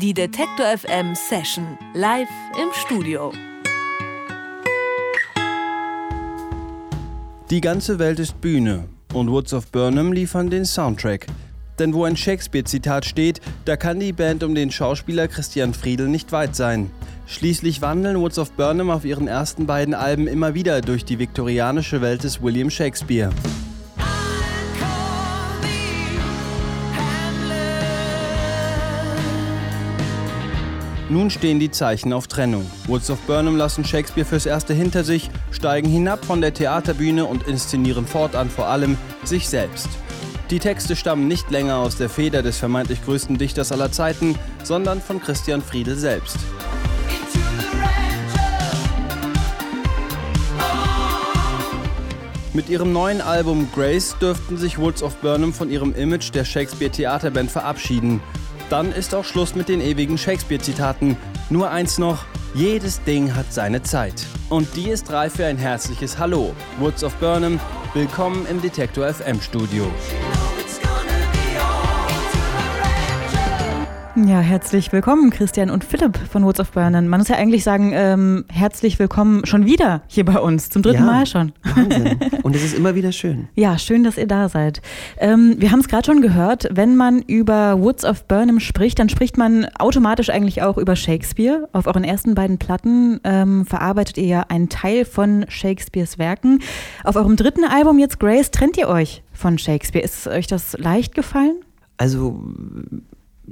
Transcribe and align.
Die 0.00 0.14
Detektor 0.14 0.64
FM 0.78 1.14
Session 1.14 1.76
live 1.92 2.30
im 2.56 2.68
Studio. 2.72 3.32
Die 7.50 7.60
ganze 7.60 7.98
Welt 7.98 8.18
ist 8.18 8.40
Bühne 8.40 8.88
und 9.12 9.30
Woods 9.30 9.52
of 9.52 9.70
Burnham 9.70 10.14
liefern 10.14 10.48
den 10.48 10.64
Soundtrack. 10.64 11.26
Denn 11.78 11.92
wo 11.92 12.04
ein 12.04 12.16
Shakespeare-Zitat 12.16 13.04
steht, 13.04 13.42
da 13.66 13.76
kann 13.76 14.00
die 14.00 14.14
Band 14.14 14.42
um 14.42 14.54
den 14.54 14.70
Schauspieler 14.70 15.28
Christian 15.28 15.74
Friedel 15.74 16.08
nicht 16.08 16.32
weit 16.32 16.56
sein. 16.56 16.90
Schließlich 17.26 17.82
wandeln 17.82 18.18
Woods 18.20 18.38
of 18.38 18.52
Burnham 18.52 18.88
auf 18.88 19.04
ihren 19.04 19.28
ersten 19.28 19.66
beiden 19.66 19.92
Alben 19.92 20.28
immer 20.28 20.54
wieder 20.54 20.80
durch 20.80 21.04
die 21.04 21.18
viktorianische 21.18 22.00
Welt 22.00 22.24
des 22.24 22.40
William 22.40 22.70
Shakespeare. 22.70 23.28
Nun 31.10 31.28
stehen 31.28 31.58
die 31.58 31.72
Zeichen 31.72 32.12
auf 32.12 32.28
Trennung. 32.28 32.64
Woods 32.86 33.10
of 33.10 33.18
Burnham 33.22 33.56
lassen 33.56 33.84
Shakespeare 33.84 34.24
fürs 34.24 34.46
Erste 34.46 34.74
hinter 34.74 35.02
sich, 35.02 35.28
steigen 35.50 35.88
hinab 35.88 36.24
von 36.24 36.40
der 36.40 36.54
Theaterbühne 36.54 37.24
und 37.24 37.48
inszenieren 37.48 38.06
fortan 38.06 38.48
vor 38.48 38.68
allem 38.68 38.96
sich 39.24 39.48
selbst. 39.48 39.88
Die 40.50 40.60
Texte 40.60 40.94
stammen 40.94 41.26
nicht 41.26 41.50
länger 41.50 41.78
aus 41.78 41.96
der 41.96 42.08
Feder 42.08 42.44
des 42.44 42.58
vermeintlich 42.58 43.04
größten 43.04 43.38
Dichters 43.38 43.72
aller 43.72 43.90
Zeiten, 43.90 44.36
sondern 44.62 45.00
von 45.00 45.20
Christian 45.20 45.62
Friedel 45.62 45.96
selbst. 45.96 46.38
Mit 52.52 52.68
ihrem 52.68 52.92
neuen 52.92 53.20
Album 53.20 53.68
Grace 53.74 54.14
dürften 54.20 54.56
sich 54.56 54.78
Woods 54.78 55.02
of 55.02 55.16
Burnham 55.16 55.52
von 55.52 55.70
ihrem 55.70 55.92
Image 55.92 56.32
der 56.32 56.44
Shakespeare 56.44 56.92
Theaterband 56.92 57.50
verabschieden. 57.50 58.20
Dann 58.70 58.92
ist 58.92 59.16
auch 59.16 59.24
Schluss 59.24 59.56
mit 59.56 59.68
den 59.68 59.80
ewigen 59.80 60.16
Shakespeare-Zitaten. 60.16 61.16
Nur 61.50 61.72
eins 61.72 61.98
noch, 61.98 62.24
jedes 62.54 63.02
Ding 63.02 63.34
hat 63.34 63.52
seine 63.52 63.82
Zeit. 63.82 64.24
Und 64.48 64.76
die 64.76 64.88
ist 64.90 65.10
reif 65.12 65.34
für 65.34 65.46
ein 65.46 65.58
herzliches 65.58 66.18
Hallo. 66.20 66.54
Woods 66.78 67.02
of 67.02 67.12
Burnham, 67.16 67.58
willkommen 67.94 68.46
im 68.46 68.62
Detektor 68.62 69.12
FM 69.12 69.40
Studio. 69.40 69.90
Ja, 74.30 74.38
herzlich 74.38 74.92
willkommen, 74.92 75.30
Christian 75.30 75.70
und 75.70 75.82
Philipp 75.82 76.16
von 76.16 76.44
Woods 76.44 76.60
of 76.60 76.70
Burnham. 76.70 77.08
Man 77.08 77.18
muss 77.18 77.26
ja 77.26 77.34
eigentlich 77.34 77.64
sagen, 77.64 77.90
ähm, 77.92 78.44
herzlich 78.48 78.96
willkommen 79.00 79.44
schon 79.44 79.66
wieder 79.66 80.02
hier 80.06 80.24
bei 80.24 80.38
uns, 80.38 80.70
zum 80.70 80.82
dritten 80.82 81.00
ja, 81.00 81.04
Mal 81.04 81.26
schon. 81.26 81.50
Wahnsinn. 81.64 82.16
Und 82.44 82.54
es 82.54 82.62
ist 82.62 82.74
immer 82.74 82.94
wieder 82.94 83.10
schön. 83.10 83.48
Ja, 83.56 83.76
schön, 83.76 84.04
dass 84.04 84.16
ihr 84.16 84.28
da 84.28 84.48
seid. 84.48 84.82
Ähm, 85.18 85.56
wir 85.58 85.72
haben 85.72 85.80
es 85.80 85.88
gerade 85.88 86.06
schon 86.06 86.22
gehört, 86.22 86.68
wenn 86.70 86.94
man 86.94 87.22
über 87.22 87.80
Woods 87.80 88.04
of 88.04 88.28
Burnham 88.28 88.60
spricht, 88.60 89.00
dann 89.00 89.08
spricht 89.08 89.36
man 89.36 89.66
automatisch 89.80 90.30
eigentlich 90.30 90.62
auch 90.62 90.78
über 90.78 90.94
Shakespeare. 90.94 91.68
Auf 91.72 91.88
euren 91.88 92.04
ersten 92.04 92.36
beiden 92.36 92.58
Platten 92.58 93.18
ähm, 93.24 93.66
verarbeitet 93.66 94.16
ihr 94.16 94.26
ja 94.26 94.40
einen 94.42 94.68
Teil 94.68 95.06
von 95.06 95.44
Shakespeares 95.48 96.18
Werken. 96.18 96.60
Auf 97.02 97.16
eurem 97.16 97.34
dritten 97.34 97.64
Album 97.64 97.98
jetzt 97.98 98.20
Grace 98.20 98.52
trennt 98.52 98.78
ihr 98.78 98.86
euch 98.86 99.24
von 99.32 99.58
Shakespeare. 99.58 100.04
Ist 100.04 100.28
euch 100.28 100.46
das 100.46 100.78
leicht 100.78 101.16
gefallen? 101.16 101.56
Also 101.96 102.40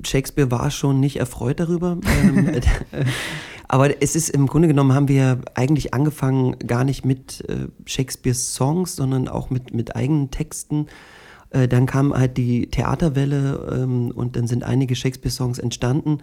Shakespeare 0.04 0.50
war 0.50 0.70
schon 0.70 1.00
nicht 1.00 1.16
erfreut 1.16 1.60
darüber. 1.60 1.98
Ähm, 2.22 2.60
aber 3.68 4.02
es 4.02 4.16
ist 4.16 4.30
im 4.30 4.46
Grunde 4.46 4.68
genommen 4.68 4.92
haben 4.92 5.08
wir 5.08 5.40
eigentlich 5.54 5.94
angefangen 5.94 6.58
gar 6.60 6.84
nicht 6.84 7.04
mit 7.04 7.44
äh, 7.48 7.68
Shakespeares 7.86 8.54
Songs, 8.54 8.96
sondern 8.96 9.28
auch 9.28 9.50
mit, 9.50 9.74
mit 9.74 9.96
eigenen 9.96 10.30
Texten. 10.30 10.86
Äh, 11.50 11.68
dann 11.68 11.86
kam 11.86 12.14
halt 12.14 12.36
die 12.36 12.68
Theaterwelle 12.68 13.80
ähm, 13.82 14.10
und 14.10 14.36
dann 14.36 14.46
sind 14.46 14.64
einige 14.64 14.94
Shakespeare-Songs 14.94 15.58
entstanden. 15.58 16.18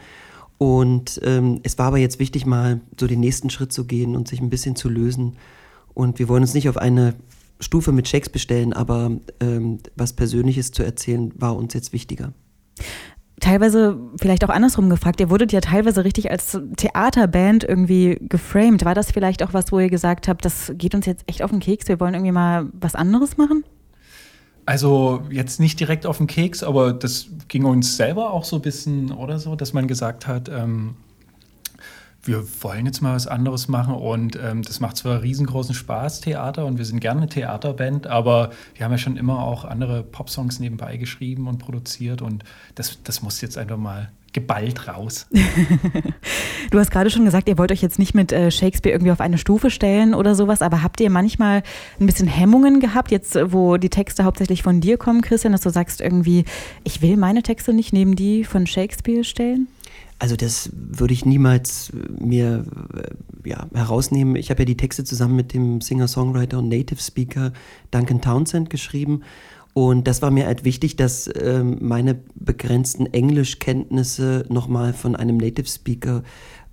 Und 0.57 1.19
ähm, 1.23 1.59
es 1.63 1.77
war 1.77 1.87
aber 1.87 1.97
jetzt 1.97 2.19
wichtig, 2.19 2.45
mal 2.45 2.79
so 2.99 3.07
den 3.07 3.19
nächsten 3.19 3.49
Schritt 3.49 3.73
zu 3.73 3.85
gehen 3.85 4.15
und 4.15 4.27
sich 4.27 4.39
ein 4.39 4.49
bisschen 4.49 4.75
zu 4.75 4.89
lösen. 4.89 5.35
Und 5.93 6.19
wir 6.19 6.29
wollen 6.29 6.43
uns 6.43 6.53
nicht 6.53 6.69
auf 6.69 6.77
eine 6.77 7.15
Stufe 7.59 7.91
mit 7.91 8.07
Shakespeare 8.07 8.39
stellen, 8.39 8.73
aber 8.73 9.11
was 9.95 10.11
Persönliches 10.11 10.71
zu 10.71 10.83
erzählen, 10.83 11.31
war 11.37 11.55
uns 11.55 11.73
jetzt 11.73 11.93
wichtiger 11.93 12.33
teilweise 13.39 13.97
vielleicht 14.19 14.43
auch 14.45 14.49
andersrum 14.49 14.89
gefragt, 14.89 15.19
ihr 15.19 15.29
wurdet 15.29 15.51
ja 15.51 15.61
teilweise 15.61 16.03
richtig 16.03 16.31
als 16.31 16.59
Theaterband 16.77 17.63
irgendwie 17.63 18.17
geframed. 18.21 18.85
War 18.85 18.95
das 18.95 19.11
vielleicht 19.11 19.43
auch 19.43 19.53
was, 19.53 19.71
wo 19.71 19.79
ihr 19.79 19.89
gesagt 19.89 20.27
habt, 20.27 20.45
das 20.45 20.71
geht 20.75 20.95
uns 20.95 21.05
jetzt 21.05 21.23
echt 21.27 21.41
auf 21.41 21.51
den 21.51 21.59
Keks, 21.59 21.87
wir 21.87 21.99
wollen 21.99 22.13
irgendwie 22.13 22.31
mal 22.31 22.67
was 22.73 22.95
anderes 22.95 23.37
machen? 23.37 23.63
Also 24.65 25.21
jetzt 25.29 25.59
nicht 25.59 25.79
direkt 25.79 26.07
auf 26.07 26.17
den 26.17 26.27
Keks, 26.27 26.63
aber 26.63 26.91
das 26.93 27.27
ging 27.49 27.65
uns 27.65 27.97
selber 27.97 28.31
auch 28.31 28.43
so 28.43 28.55
ein 28.55 28.61
bisschen 28.63 29.11
oder 29.11 29.37
so, 29.37 29.55
dass 29.55 29.73
man 29.73 29.87
gesagt 29.87 30.25
hat, 30.25 30.49
ähm, 30.49 30.95
wir 32.25 32.45
wollen 32.61 32.85
jetzt 32.85 33.01
mal 33.01 33.15
was 33.15 33.27
anderes 33.27 33.67
machen 33.67 33.93
und 33.93 34.37
ähm, 34.41 34.63
das 34.63 34.79
macht 34.79 34.97
zwar 34.97 35.21
riesengroßen 35.21 35.75
Spaß, 35.75 36.21
Theater, 36.21 36.65
und 36.65 36.77
wir 36.77 36.85
sind 36.85 36.99
gerne 36.99 37.21
eine 37.21 37.29
Theaterband, 37.29 38.07
aber 38.07 38.51
wir 38.73 38.85
haben 38.85 38.91
ja 38.91 38.97
schon 38.97 39.17
immer 39.17 39.43
auch 39.43 39.63
andere 39.65 40.03
Popsongs 40.03 40.59
nebenbei 40.59 40.97
geschrieben 40.97 41.47
und 41.47 41.59
produziert 41.59 42.21
und 42.21 42.43
das, 42.73 43.01
das 43.03 43.21
muss 43.21 43.41
jetzt 43.41 43.57
einfach 43.57 43.77
mal 43.77 44.09
geballt 44.33 44.89
raus. 44.89 45.27
du 46.71 46.79
hast 46.79 46.91
gerade 46.91 47.09
schon 47.09 47.23
gesagt, 47.23 47.47
ihr 47.47 47.57
wollt 47.57 47.71
euch 47.71 47.81
jetzt 47.81 47.99
nicht 47.99 48.13
mit 48.13 48.33
äh, 48.33 48.51
Shakespeare 48.51 48.93
irgendwie 48.93 49.13
auf 49.13 49.21
eine 49.21 49.37
Stufe 49.37 49.69
stellen 49.69 50.13
oder 50.13 50.35
sowas, 50.35 50.61
aber 50.61 50.83
habt 50.83 50.99
ihr 50.99 51.09
manchmal 51.09 51.63
ein 52.01 52.05
bisschen 52.05 52.27
Hemmungen 52.27 52.81
gehabt, 52.81 53.11
jetzt 53.11 53.37
wo 53.53 53.77
die 53.77 53.89
Texte 53.89 54.25
hauptsächlich 54.25 54.61
von 54.61 54.81
dir 54.81 54.97
kommen, 54.97 55.21
Christian, 55.21 55.53
dass 55.53 55.61
du 55.61 55.69
sagst 55.69 56.01
irgendwie, 56.01 56.43
ich 56.83 57.01
will 57.01 57.15
meine 57.15 57.43
Texte 57.43 57.71
nicht 57.71 57.93
neben 57.93 58.17
die 58.17 58.43
von 58.43 58.67
Shakespeare 58.67 59.23
stellen? 59.23 59.69
Also 60.17 60.35
das 60.35 60.69
würde 60.73 61.13
ich 61.13 61.25
niemals 61.25 61.89
äh, 61.89 62.23
mir 62.23 62.65
äh, 62.95 63.49
ja, 63.49 63.67
herausnehmen. 63.73 64.35
Ich 64.35 64.49
habe 64.49 64.61
ja 64.61 64.65
die 64.65 64.77
Texte 64.77 65.03
zusammen 65.03 65.35
mit 65.35 65.53
dem 65.53 65.81
Singer-Songwriter 65.81 66.59
und 66.59 66.69
Native 66.69 67.01
Speaker 67.01 67.51
Duncan 67.91 68.21
Townsend 68.21 68.69
geschrieben. 68.69 69.21
Und 69.73 70.07
das 70.07 70.21
war 70.21 70.31
mir 70.31 70.45
halt 70.45 70.63
wichtig, 70.63 70.95
dass 70.95 71.29
ähm, 71.35 71.79
meine 71.81 72.17
begrenzten 72.33 73.07
Englischkenntnisse 73.07 74.45
nochmal 74.47 74.93
von 74.93 75.17
einem 75.17 75.35
Native 75.35 75.67
Speaker 75.67 76.23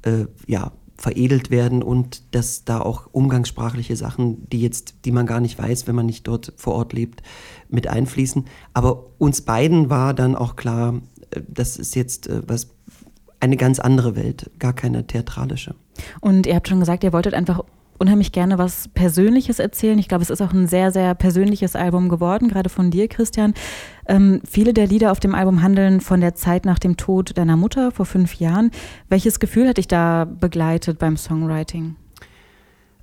äh, 0.03 0.27
ja, 0.47 0.71
veredelt 0.97 1.51
werden 1.51 1.83
und 1.83 2.23
dass 2.33 2.65
da 2.65 2.81
auch 2.81 3.09
umgangssprachliche 3.11 3.97
Sachen, 3.97 4.49
die 4.51 4.61
jetzt, 4.61 4.95
die 5.05 5.11
man 5.11 5.27
gar 5.27 5.41
nicht 5.41 5.59
weiß, 5.59 5.89
wenn 5.89 5.97
man 5.97 6.07
nicht 6.07 6.29
dort 6.29 6.53
vor 6.57 6.75
Ort 6.75 6.93
lebt, 6.93 7.25
mit 7.69 7.89
einfließen. 7.89 8.45
Aber 8.73 9.07
uns 9.19 9.41
beiden 9.41 9.91
war 9.91 10.15
dann 10.15 10.37
auch 10.37 10.55
klar, 10.55 11.01
äh, 11.31 11.41
das 11.49 11.77
ist 11.77 11.97
jetzt 11.97 12.31
was 12.47 12.69
eine 13.43 13.57
ganz 13.57 13.81
andere 13.81 14.15
Welt, 14.15 14.51
gar 14.61 14.73
keine 14.73 15.07
theatralische. 15.07 15.75
Und 16.21 16.47
ihr 16.47 16.55
habt 16.55 16.69
schon 16.69 16.79
gesagt, 16.79 17.03
ihr 17.03 17.13
wolltet 17.13 17.35
einfach 17.35 17.61
unheimlich 17.99 18.33
gerne 18.33 18.57
was 18.57 18.89
Persönliches 18.95 19.59
erzählen. 19.59 19.99
Ich 19.99 20.09
glaube, 20.09 20.23
es 20.23 20.31
ist 20.31 20.41
auch 20.41 20.53
ein 20.53 20.69
sehr, 20.69 20.93
sehr 20.93 21.15
persönliches 21.15 21.75
Album 21.77 22.09
geworden, 22.09 22.49
gerade 22.49 22.71
von 22.71 22.91
dir, 22.91 23.09
Christian. 23.09 23.55
Ähm, 24.07 24.41
viele 24.49 24.73
der 24.73 24.87
Lieder 24.87 25.11
auf 25.11 25.21
dem 25.21 25.35
Album 25.35 25.61
handeln 25.61 26.01
von 26.01 26.21
der 26.21 26.35
Zeit 26.35 26.65
nach 26.65 26.79
dem 26.79 26.97
Tod 26.97 27.37
deiner 27.37 27.57
Mutter 27.57 27.91
vor 27.91 28.07
fünf 28.07 28.35
Jahren. 28.35 28.71
Welches 29.09 29.41
Gefühl 29.41 29.69
hat 29.69 29.77
dich 29.77 29.89
da 29.89 30.25
begleitet 30.25 30.99
beim 31.01 31.17
Songwriting? 31.17 31.97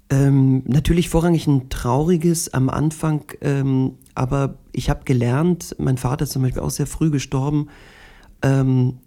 Ähm, 0.09 0.63
natürlich 0.66 1.09
vorrangig 1.09 1.47
ein 1.47 1.69
trauriges 1.69 2.53
am 2.53 2.69
Anfang, 2.69 3.25
ähm, 3.41 3.95
aber 4.16 4.56
ich 4.71 4.89
habe 4.89 5.03
gelernt, 5.03 5.75
mein 5.77 5.97
Vater 5.97 6.23
ist 6.23 6.31
zum 6.31 6.41
Beispiel 6.41 6.61
auch 6.61 6.71
sehr 6.71 6.88
früh 6.88 7.11
gestorben, 7.11 7.67
ähm, 8.41 8.97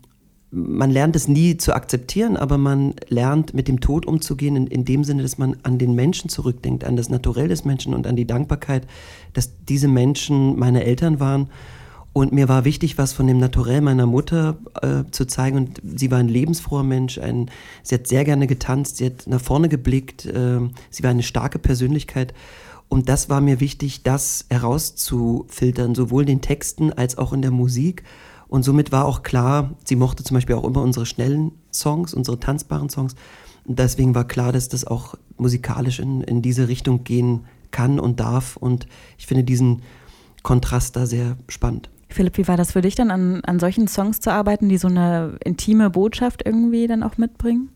man 0.53 0.91
lernt 0.91 1.17
es 1.17 1.29
nie 1.29 1.57
zu 1.57 1.75
akzeptieren, 1.75 2.37
aber 2.37 2.59
man 2.59 2.95
lernt 3.09 3.55
mit 3.55 3.69
dem 3.69 3.81
Tod 3.81 4.05
umzugehen, 4.05 4.55
in, 4.55 4.67
in, 4.67 4.85
dem 4.85 5.03
Sinne, 5.03 5.23
dass 5.23 5.39
man 5.39 5.57
an 5.63 5.79
den 5.79 5.95
Menschen 5.95 6.29
zurückdenkt, 6.29 6.85
an 6.85 6.95
das 6.95 7.09
Naturell 7.09 7.49
des 7.49 7.65
Menschen 7.65 7.95
und 7.95 8.07
an 8.07 8.17
die 8.17 8.27
Dankbarkeit, 8.27 8.87
dass 9.33 9.53
diese 9.67 9.89
Menschen 9.89 10.59
meine 10.59 10.85
Eltern 10.85 11.21
waren. 11.21 11.49
Und 12.13 12.33
mir 12.33 12.51
war 12.51 12.67
wichtig, 12.67 12.99
was 12.99 13.15
von 13.15 13.27
dem 13.27 13.39
Naturell 13.39 13.81
meiner 13.81 14.05
Mutter 14.05 14.59
äh, 14.83 15.11
zu 15.11 15.25
zeigen. 15.25 15.57
Und 15.57 15.81
sie 15.83 16.11
war 16.11 16.19
ein 16.19 16.29
lebensfroher 16.29 16.83
Mensch. 16.83 17.17
Ein, 17.17 17.51
sie 17.83 17.95
hat 17.95 18.07
sehr 18.07 18.25
gerne 18.25 18.47
getanzt, 18.47 18.99
sie 18.99 19.07
hat 19.07 19.27
nach 19.27 19.41
vorne 19.41 19.71
geblickt. 19.71 20.27
Äh, 20.27 20.61
sie 20.91 21.03
war 21.03 21.11
eine 21.11 21.23
starke 21.23 21.59
Persönlichkeit. 21.59 22.35
Und 22.91 23.09
das 23.09 23.31
war 23.31 23.41
mir 23.41 23.61
wichtig, 23.61 24.03
das 24.03 24.45
herauszufiltern, 24.51 25.95
sowohl 25.95 26.25
in 26.25 26.27
den 26.27 26.41
Texten 26.43 26.93
als 26.93 27.17
auch 27.17 27.33
in 27.33 27.41
der 27.41 27.51
Musik. 27.51 28.03
Und 28.53 28.65
somit 28.65 28.93
war 28.93 29.07
auch 29.07 29.23
klar, 29.23 29.71
sie 29.83 29.97
mochte 29.97 30.25
zum 30.25 30.35
Beispiel 30.35 30.57
auch 30.57 30.65
immer 30.65 30.83
unsere 30.83 31.07
schnellen 31.07 31.53
Songs, 31.73 32.13
unsere 32.13 32.39
tanzbaren 32.39 32.91
Songs. 32.91 33.15
Und 33.65 33.79
deswegen 33.79 34.15
war 34.15 34.29
klar, 34.29 34.53
dass 34.53 34.69
das 34.69 34.87
auch 34.87 35.15
musikalisch 35.39 36.01
in, 36.01 36.21
in 36.21 36.43
diese 36.43 36.69
Richtung 36.69 37.03
gehen 37.03 37.47
kann 37.71 37.99
und 37.99 38.21
darf. 38.21 38.59
Und 38.59 38.87
ich 39.17 39.27
finde 39.27 39.43
diesen 39.43 39.81
Kontrast 40.43 40.97
da 40.97 41.07
sehr 41.07 41.39
spannend. 41.49 41.89
Philipp, 42.11 42.37
wie 42.37 42.47
war 42.47 42.59
das 42.59 42.73
für 42.73 42.83
dich 42.83 42.95
dann, 42.95 43.11
an, 43.11 43.43
an 43.43 43.59
solchen 43.59 43.89
Songs 43.89 44.21
zu 44.21 44.31
arbeiten, 44.31 44.69
die 44.69 44.77
so 44.77 44.89
eine 44.89 45.39
intime 45.43 45.89
Botschaft 45.89 46.43
irgendwie 46.45 46.87
dann 46.87 47.03
auch 47.03 47.17
mitbringen? 47.17 47.71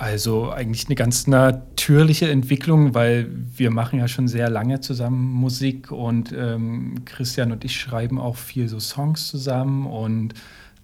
Also 0.00 0.50
eigentlich 0.50 0.86
eine 0.86 0.94
ganz 0.94 1.26
natürliche 1.26 2.30
Entwicklung, 2.30 2.94
weil 2.94 3.28
wir 3.54 3.70
machen 3.70 3.98
ja 3.98 4.08
schon 4.08 4.28
sehr 4.28 4.48
lange 4.48 4.80
zusammen 4.80 5.30
Musik 5.30 5.92
und 5.92 6.32
ähm, 6.32 7.04
Christian 7.04 7.52
und 7.52 7.66
ich 7.66 7.78
schreiben 7.78 8.18
auch 8.18 8.36
viel 8.36 8.66
so 8.66 8.80
Songs 8.80 9.26
zusammen 9.26 9.86
und 9.86 10.32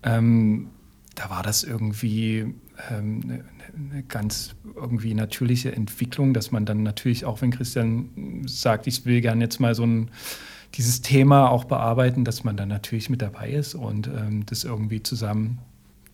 ähm, 0.02 0.68
da 1.14 1.30
war 1.30 1.42
das 1.42 1.64
irgendwie 1.64 2.56
ähm, 2.90 3.22
eine, 3.24 3.44
eine 3.90 4.02
ganz 4.02 4.54
irgendwie 4.74 5.14
natürliche 5.14 5.72
Entwicklung, 5.72 6.34
dass 6.34 6.50
man 6.50 6.66
dann 6.66 6.82
natürlich 6.82 7.24
auch, 7.24 7.40
wenn 7.40 7.52
Christian 7.52 8.42
sagt, 8.44 8.86
ich 8.86 9.06
will 9.06 9.22
gerne 9.22 9.44
jetzt 9.44 9.60
mal 9.60 9.74
so 9.74 9.84
ein 9.84 10.10
dieses 10.74 11.00
Thema 11.00 11.48
auch 11.48 11.64
bearbeiten, 11.64 12.26
dass 12.26 12.44
man 12.44 12.58
dann 12.58 12.68
natürlich 12.68 13.08
mit 13.08 13.22
dabei 13.22 13.48
ist 13.48 13.74
und 13.74 14.08
ähm, 14.08 14.44
das 14.44 14.64
irgendwie 14.64 15.02
zusammen 15.02 15.60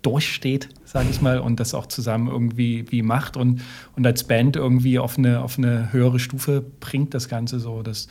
durchsteht, 0.03 0.69
sage 0.85 1.09
ich 1.11 1.21
mal, 1.23 1.39
und 1.39 1.61
das 1.61 1.75
auch 1.75 1.87
zusammen 1.87 2.29
irgendwie 2.29 2.85
wie 2.91 3.03
macht 3.03 3.37
und, 3.37 3.63
und 3.97 4.07
als 4.07 4.25
Band 4.25 4.57
irgendwie 4.57 4.99
auf 4.99 5.17
eine, 5.17 5.41
auf 5.43 5.59
eine 5.59 5.93
höhere 5.93 6.19
Stufe 6.19 6.65
bringt, 6.81 7.15
das 7.15 7.29
Ganze 7.29 7.61
so. 7.61 7.83
Das, 7.83 8.09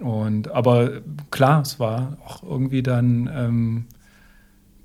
und, 0.00 0.50
aber 0.50 1.00
klar, 1.30 1.62
es 1.62 1.80
war 1.80 2.18
auch 2.26 2.42
irgendwie 2.42 2.82
dann 2.82 3.30
ähm, 3.32 3.84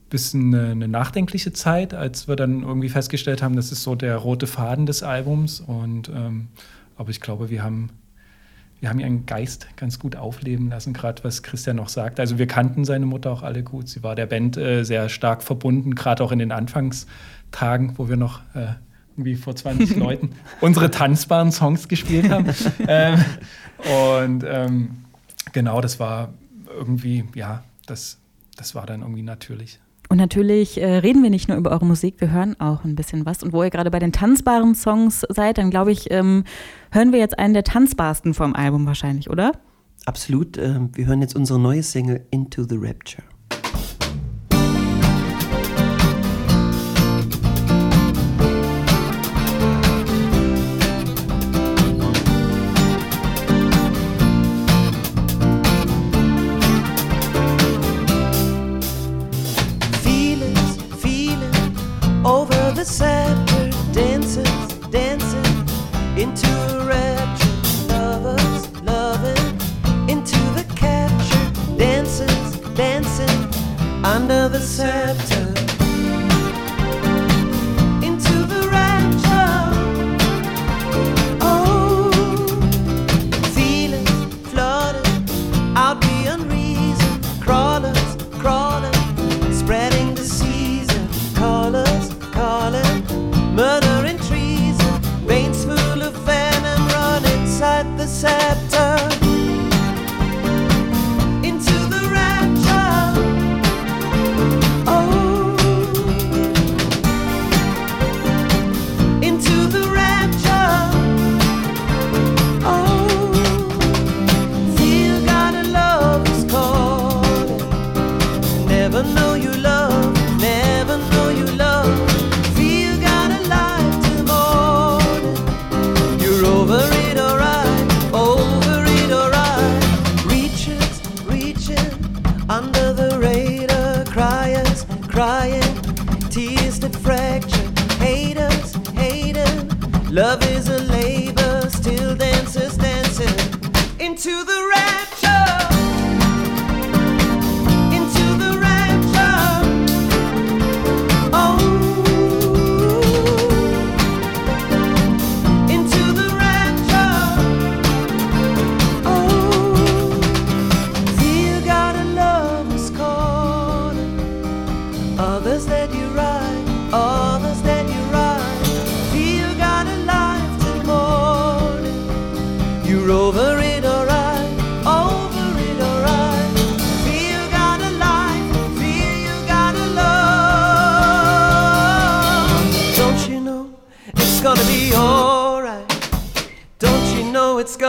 bisschen 0.09 0.53
eine, 0.53 0.71
eine, 0.71 0.87
nachdenkliche 0.87 1.53
Zeit, 1.53 1.93
als 1.93 2.27
wir 2.27 2.35
dann 2.35 2.63
irgendwie 2.63 2.89
festgestellt 2.89 3.41
haben, 3.41 3.55
das 3.55 3.71
ist 3.71 3.81
so 3.81 3.95
der 3.95 4.17
rote 4.17 4.45
Faden 4.45 4.85
des 4.85 5.03
Albums. 5.03 5.61
Und 5.61 6.09
ähm, 6.09 6.49
aber 6.97 7.09
ich 7.09 7.21
glaube, 7.21 7.49
wir 7.49 7.63
haben 7.63 7.89
wir 8.81 8.89
haben 8.89 8.99
ihren 8.99 9.27
Geist 9.27 9.67
ganz 9.77 9.99
gut 9.99 10.15
aufleben 10.15 10.69
lassen, 10.69 10.91
gerade 10.91 11.23
was 11.23 11.43
Christian 11.43 11.75
noch 11.75 11.87
sagt. 11.87 12.19
Also 12.19 12.39
wir 12.39 12.47
kannten 12.47 12.83
seine 12.83 13.05
Mutter 13.05 13.31
auch 13.31 13.43
alle 13.43 13.63
gut. 13.63 13.87
Sie 13.87 14.01
war 14.03 14.15
der 14.15 14.25
Band 14.25 14.57
äh, 14.57 14.83
sehr 14.83 15.07
stark 15.07 15.43
verbunden, 15.43 15.93
gerade 15.93 16.23
auch 16.23 16.31
in 16.31 16.39
den 16.39 16.51
Anfangstagen, 16.51 17.97
wo 17.97 18.09
wir 18.09 18.17
noch 18.17 18.41
äh, 18.55 18.73
irgendwie 19.15 19.35
vor 19.35 19.55
20 19.55 19.95
Leuten 19.97 20.31
unsere 20.61 20.89
tanzbaren 20.89 21.51
Songs 21.51 21.87
gespielt 21.87 22.31
haben. 22.31 22.47
ähm, 22.87 23.23
und 24.17 24.43
ähm, 24.47 25.05
genau, 25.53 25.79
das 25.79 25.99
war 25.99 26.33
irgendwie, 26.67 27.25
ja, 27.35 27.63
das, 27.85 28.17
das 28.57 28.73
war 28.73 28.87
dann 28.87 29.01
irgendwie 29.01 29.21
natürlich. 29.21 29.79
Und 30.11 30.17
natürlich 30.17 30.77
äh, 30.77 30.97
reden 30.97 31.23
wir 31.23 31.29
nicht 31.29 31.47
nur 31.47 31.57
über 31.57 31.71
eure 31.71 31.85
Musik, 31.85 32.15
wir 32.19 32.31
hören 32.31 32.59
auch 32.59 32.83
ein 32.83 32.95
bisschen 32.95 33.25
was. 33.25 33.43
Und 33.43 33.53
wo 33.53 33.63
ihr 33.63 33.69
gerade 33.69 33.89
bei 33.89 33.99
den 33.99 34.11
tanzbaren 34.11 34.75
Songs 34.75 35.25
seid, 35.29 35.57
dann 35.57 35.69
glaube 35.69 35.93
ich, 35.93 36.11
ähm, 36.11 36.43
hören 36.91 37.13
wir 37.13 37.19
jetzt 37.19 37.39
einen 37.39 37.53
der 37.53 37.63
tanzbarsten 37.63 38.33
vom 38.33 38.53
Album 38.53 38.85
wahrscheinlich, 38.85 39.29
oder? 39.29 39.53
Absolut. 40.05 40.57
Äh, 40.57 40.81
wir 40.91 41.05
hören 41.05 41.21
jetzt 41.21 41.33
unsere 41.33 41.61
neue 41.61 41.81
Single 41.81 42.25
Into 42.29 42.63
the 42.63 42.75
Rapture. 42.75 43.23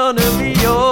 gonna 0.03 0.37
be 0.37 0.51
yours. 0.61 0.92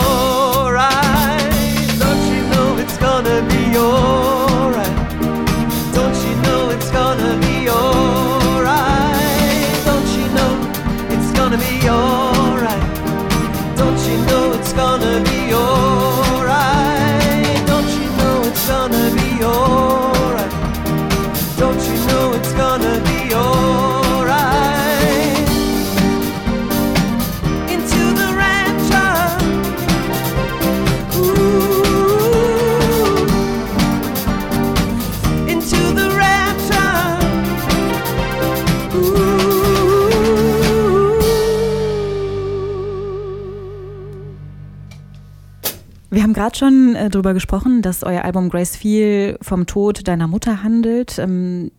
Gerade 46.41 46.57
schon 46.57 46.97
äh, 46.97 47.11
darüber 47.11 47.35
gesprochen, 47.35 47.83
dass 47.83 48.03
euer 48.03 48.25
Album 48.25 48.49
Grace 48.49 48.75
viel 48.75 49.37
vom 49.43 49.67
Tod 49.67 50.09
deiner 50.09 50.27
Mutter 50.27 50.63
handelt. 50.63 51.19
Ähm, 51.19 51.71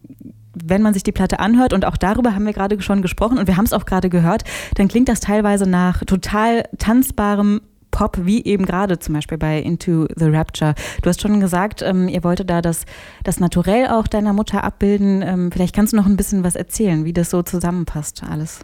wenn 0.54 0.84
man 0.84 0.94
sich 0.94 1.02
die 1.02 1.12
Platte 1.12 1.40
anhört, 1.40 1.74
und 1.74 1.84
auch 1.84 1.98
darüber 1.98 2.36
haben 2.36 2.46
wir 2.46 2.54
gerade 2.54 2.80
schon 2.82 3.02
gesprochen 3.02 3.40
und 3.40 3.48
wir 3.48 3.58
haben 3.58 3.66
es 3.66 3.74
auch 3.74 3.88
gerade 3.88 4.10
gehört, 4.10 4.44
dann 4.76 4.88
klingt 4.88 5.10
das 5.10 5.20
teilweise 5.20 5.68
nach 5.68 6.04
total 6.06 6.66
tanzbarem 6.78 7.62
Pop, 7.92 8.18
wie 8.24 8.44
eben 8.44 8.66
gerade 8.66 9.00
zum 9.00 9.14
Beispiel 9.14 9.38
bei 9.38 9.60
Into 9.60 10.08
the 10.16 10.26
Rapture. 10.26 10.74
Du 11.02 11.10
hast 11.10 11.22
schon 11.22 11.40
gesagt, 11.40 11.82
ähm, 11.82 12.08
ihr 12.08 12.24
wolltet 12.24 12.50
da 12.50 12.62
das, 12.62 12.86
das 13.24 13.40
Naturell 13.40 13.88
auch 13.88 14.08
deiner 14.08 14.34
Mutter 14.34 14.64
abbilden. 14.64 15.22
Ähm, 15.22 15.52
vielleicht 15.52 15.76
kannst 15.76 15.94
du 15.94 15.98
noch 15.98 16.06
ein 16.06 16.18
bisschen 16.18 16.44
was 16.44 16.56
erzählen, 16.56 17.06
wie 17.06 17.14
das 17.14 17.30
so 17.30 17.44
zusammenpasst 17.44 18.24
alles. 18.24 18.60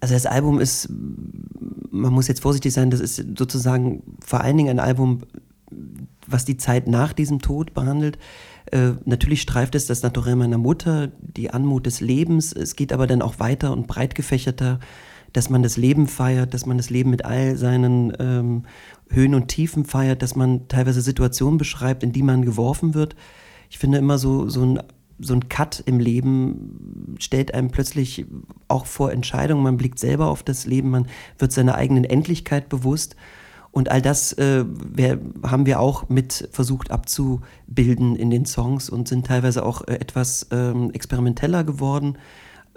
Also 0.00 0.14
das 0.14 0.26
Album 0.26 0.60
ist, 0.60 0.88
man 1.90 2.12
muss 2.12 2.28
jetzt 2.28 2.40
vorsichtig 2.40 2.72
sein, 2.72 2.90
das 2.90 3.00
ist 3.00 3.16
sozusagen 3.36 4.02
vor 4.24 4.40
allen 4.42 4.56
Dingen 4.56 4.78
ein 4.78 4.84
Album, 4.84 5.22
was 6.26 6.44
die 6.44 6.56
Zeit 6.56 6.86
nach 6.86 7.12
diesem 7.12 7.40
Tod 7.40 7.74
behandelt. 7.74 8.18
Äh, 8.70 8.92
natürlich 9.04 9.42
streift 9.42 9.74
es 9.74 9.86
das 9.86 10.02
Naturell 10.02 10.36
meiner 10.36 10.58
Mutter, 10.58 11.08
die 11.20 11.50
Anmut 11.50 11.86
des 11.86 12.00
Lebens. 12.00 12.52
Es 12.52 12.76
geht 12.76 12.92
aber 12.92 13.06
dann 13.06 13.22
auch 13.22 13.40
weiter 13.40 13.72
und 13.72 13.86
breit 13.86 14.14
gefächerter, 14.14 14.78
dass 15.32 15.50
man 15.50 15.62
das 15.62 15.76
Leben 15.76 16.06
feiert, 16.06 16.54
dass 16.54 16.66
man 16.66 16.76
das 16.76 16.90
Leben 16.90 17.10
mit 17.10 17.24
all 17.24 17.56
seinen 17.56 18.12
ähm, 18.18 18.64
Höhen 19.10 19.34
und 19.34 19.48
Tiefen 19.48 19.84
feiert, 19.84 20.22
dass 20.22 20.36
man 20.36 20.68
teilweise 20.68 21.00
Situationen 21.00 21.58
beschreibt, 21.58 22.02
in 22.02 22.12
die 22.12 22.22
man 22.22 22.44
geworfen 22.44 22.94
wird. 22.94 23.16
Ich 23.70 23.78
finde 23.78 23.98
immer 23.98 24.18
so, 24.18 24.48
so 24.48 24.64
ein 24.64 24.80
so 25.20 25.34
ein 25.34 25.48
Cut 25.48 25.82
im 25.84 25.98
Leben 25.98 27.16
stellt 27.18 27.52
einem 27.52 27.70
plötzlich 27.70 28.26
auch 28.68 28.86
vor 28.86 29.10
Entscheidungen. 29.12 29.62
Man 29.62 29.76
blickt 29.76 29.98
selber 29.98 30.28
auf 30.28 30.42
das 30.42 30.66
Leben, 30.66 30.90
man 30.90 31.08
wird 31.38 31.52
seiner 31.52 31.74
eigenen 31.74 32.04
Endlichkeit 32.04 32.68
bewusst. 32.68 33.16
Und 33.70 33.90
all 33.90 34.00
das 34.00 34.32
äh, 34.34 34.64
wir, 34.66 35.20
haben 35.42 35.66
wir 35.66 35.80
auch 35.80 36.08
mit 36.08 36.48
versucht 36.52 36.90
abzubilden 36.90 38.16
in 38.16 38.30
den 38.30 38.46
Songs 38.46 38.88
und 38.88 39.08
sind 39.08 39.26
teilweise 39.26 39.64
auch 39.64 39.82
äh, 39.82 39.94
etwas 39.94 40.46
ähm, 40.50 40.90
experimenteller 40.92 41.64
geworden. 41.64 42.16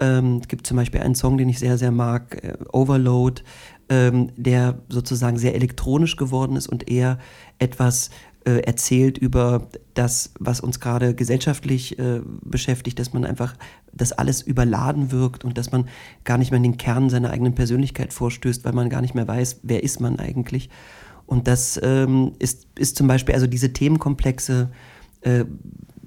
Ähm, 0.02 0.40
es 0.42 0.48
gibt 0.48 0.66
zum 0.66 0.76
Beispiel 0.76 1.00
einen 1.00 1.14
Song, 1.14 1.38
den 1.38 1.48
ich 1.48 1.60
sehr, 1.60 1.78
sehr 1.78 1.92
mag, 1.92 2.42
äh, 2.42 2.54
Overload, 2.72 3.42
ähm, 3.88 4.30
der 4.36 4.80
sozusagen 4.88 5.38
sehr 5.38 5.54
elektronisch 5.54 6.16
geworden 6.16 6.56
ist 6.56 6.66
und 6.66 6.90
eher 6.90 7.18
etwas 7.60 8.10
äh, 8.44 8.62
erzählt 8.62 9.16
über 9.16 9.68
das, 9.94 10.32
was 10.40 10.60
uns 10.60 10.80
gerade 10.80 11.14
gesellschaftlich 11.14 12.00
äh, 12.00 12.20
beschäftigt, 12.42 12.98
dass 12.98 13.12
man 13.12 13.24
einfach, 13.24 13.54
dass 13.92 14.10
alles 14.10 14.42
überladen 14.42 15.12
wirkt 15.12 15.44
und 15.44 15.56
dass 15.56 15.70
man 15.70 15.88
gar 16.24 16.36
nicht 16.36 16.50
mehr 16.50 16.56
in 16.56 16.64
den 16.64 16.78
Kern 16.78 17.08
seiner 17.08 17.30
eigenen 17.30 17.54
Persönlichkeit 17.54 18.12
vorstößt, 18.12 18.64
weil 18.64 18.72
man 18.72 18.90
gar 18.90 19.02
nicht 19.02 19.14
mehr 19.14 19.28
weiß, 19.28 19.60
wer 19.62 19.84
ist 19.84 20.00
man 20.00 20.18
eigentlich. 20.18 20.68
Und 21.26 21.46
das 21.46 21.78
ähm, 21.80 22.32
ist, 22.40 22.66
ist 22.76 22.96
zum 22.96 23.06
Beispiel, 23.06 23.36
also 23.36 23.46
diese 23.46 23.72
Themenkomplexe 23.72 24.72
äh, 25.20 25.44